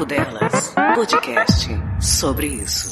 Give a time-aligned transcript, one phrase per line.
[0.00, 1.68] Papo Delas, podcast
[2.00, 2.88] sobre isso.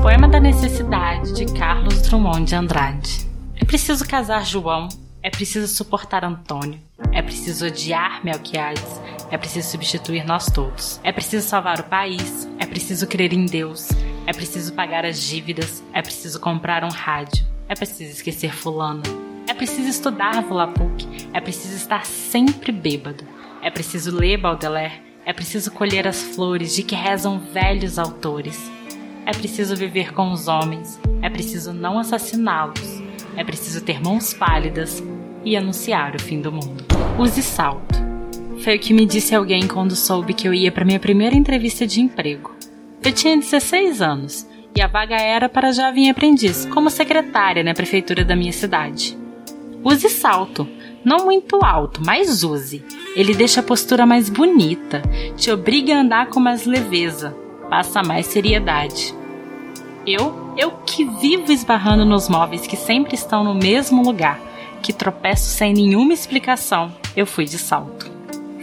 [0.00, 3.26] Poema da Necessidade, de Carlos Drummond de Andrade.
[3.54, 4.88] É preciso casar João,
[5.22, 6.80] é preciso suportar Antônio,
[7.12, 8.98] é preciso odiar Melquiades,
[9.30, 10.98] é preciso substituir nós todos.
[11.04, 13.88] É preciso salvar o país, é preciso crer em Deus,
[14.26, 19.02] é preciso pagar as dívidas, é preciso comprar um rádio, é preciso esquecer fulano,
[19.48, 23.22] é preciso estudar Volapuk, é preciso estar sempre bêbado,
[23.60, 28.72] é preciso ler Baudelaire, é preciso colher as flores de que rezam velhos autores.
[29.26, 33.02] É preciso viver com os homens, é preciso não assassiná-los,
[33.36, 35.04] é preciso ter mãos pálidas
[35.44, 36.86] e anunciar o fim do mundo.
[37.18, 37.96] Use salto.
[38.64, 41.86] Foi o que me disse alguém quando soube que eu ia para minha primeira entrevista
[41.86, 42.56] de emprego.
[43.04, 48.24] Eu tinha 16 anos e a vaga era para jovem aprendiz, como secretária na prefeitura
[48.24, 49.18] da minha cidade.
[49.84, 50.66] Use salto,
[51.06, 52.84] não muito alto, mas use.
[53.14, 55.02] Ele deixa a postura mais bonita,
[55.36, 57.32] te obriga a andar com mais leveza,
[57.70, 59.14] passa mais seriedade.
[60.04, 64.40] Eu, eu que vivo esbarrando nos móveis que sempre estão no mesmo lugar,
[64.82, 68.10] que tropeço sem nenhuma explicação, eu fui de salto.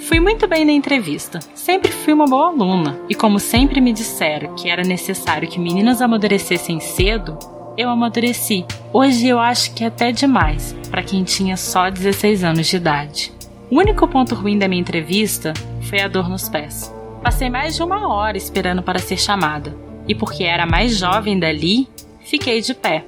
[0.02, 4.54] Fui muito bem na entrevista, sempre fui uma boa aluna, e como sempre me disseram
[4.54, 7.40] que era necessário que meninas amadurecessem cedo,
[7.78, 8.66] eu amadureci.
[8.92, 13.32] Hoje eu acho que é até demais para quem tinha só 16 anos de idade.
[13.70, 16.94] O único ponto ruim da minha entrevista foi a dor nos pés.
[17.24, 19.76] Passei mais de uma hora esperando para ser chamada,
[20.08, 21.88] e porque era mais jovem dali,
[22.20, 23.06] fiquei de pé.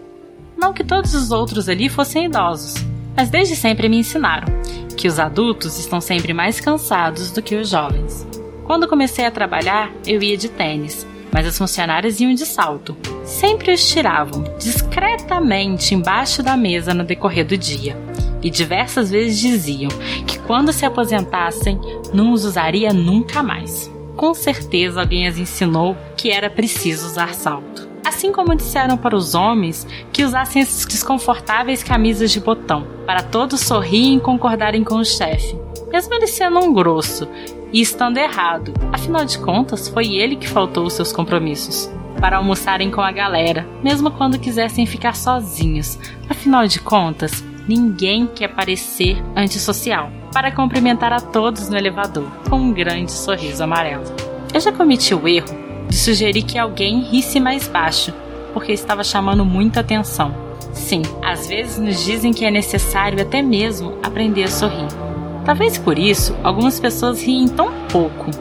[0.58, 2.76] Não que todos os outros ali fossem idosos,
[3.16, 4.48] mas desde sempre me ensinaram
[4.96, 8.26] que os adultos estão sempre mais cansados do que os jovens.
[8.64, 11.06] Quando comecei a trabalhar, eu ia de tênis,
[11.36, 12.96] mas as funcionárias iam de salto.
[13.26, 17.98] Sempre os tiravam discretamente embaixo da mesa no decorrer do dia.
[18.42, 19.92] E diversas vezes diziam
[20.26, 21.78] que quando se aposentassem
[22.14, 23.92] não os usaria nunca mais.
[24.16, 27.86] Com certeza alguém as ensinou que era preciso usar salto.
[28.06, 33.60] Assim como disseram para os homens que usassem essas desconfortáveis camisas de botão, para todos
[33.60, 35.60] sorrirem e concordarem com o chefe,
[35.92, 37.28] mesmo ele sendo um grosso
[37.76, 38.74] e estando errado.
[38.94, 41.92] Afinal de contas, foi ele que faltou os seus compromissos.
[42.22, 46.00] Para almoçarem com a galera, mesmo quando quisessem ficar sozinhos.
[46.30, 50.10] Afinal de contas, ninguém quer parecer antissocial.
[50.32, 54.06] Para cumprimentar a todos no elevador, com um grande sorriso amarelo.
[54.54, 55.54] Eu já cometi o erro
[55.90, 58.14] de sugerir que alguém risse mais baixo,
[58.54, 60.34] porque estava chamando muita atenção.
[60.72, 65.05] Sim, às vezes nos dizem que é necessário até mesmo aprender a sorrir.
[65.46, 68.32] Talvez por isso algumas pessoas riem tão pouco.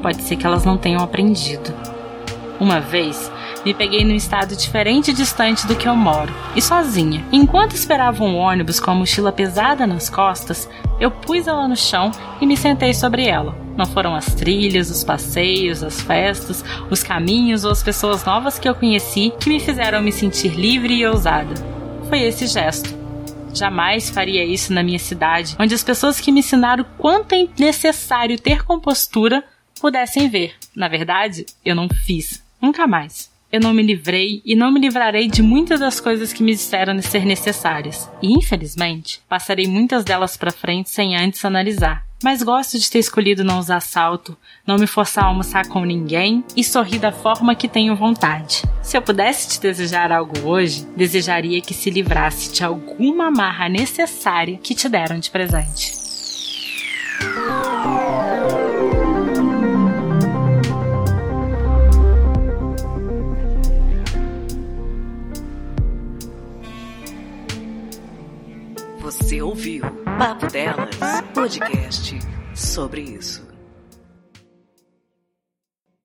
[0.00, 1.72] Pode ser que elas não tenham aprendido.
[2.58, 3.30] Uma vez,
[3.64, 7.24] me peguei num estado diferente e distante do que eu moro, e sozinha.
[7.30, 10.68] Enquanto esperava um ônibus com a mochila pesada nas costas,
[10.98, 13.54] eu pus ela no chão e me sentei sobre ela.
[13.76, 18.68] Não foram as trilhas, os passeios, as festas, os caminhos ou as pessoas novas que
[18.68, 21.54] eu conheci que me fizeram me sentir livre e ousada.
[22.08, 22.99] Foi esse gesto.
[23.54, 28.38] Jamais faria isso na minha cidade, onde as pessoas que me ensinaram quanto é necessário
[28.38, 29.44] ter compostura
[29.80, 30.54] pudessem ver.
[30.74, 32.42] Na verdade, eu não fiz.
[32.60, 33.30] Nunca mais.
[33.52, 37.00] Eu não me livrei e não me livrarei de muitas das coisas que me disseram
[37.02, 38.08] ser necessárias.
[38.22, 42.04] E, infelizmente, passarei muitas delas para frente sem antes analisar.
[42.22, 46.44] Mas gosto de ter escolhido não usar salto, não me forçar a almoçar com ninguém
[46.54, 48.62] e sorrir da forma que tenho vontade.
[48.90, 54.58] Se eu pudesse te desejar algo hoje, desejaria que se livrasse de alguma amarra necessária
[54.58, 55.92] que te deram de presente.
[68.98, 69.84] Você ouviu
[70.18, 70.96] Papo Delas,
[71.32, 72.18] podcast
[72.56, 73.49] sobre isso.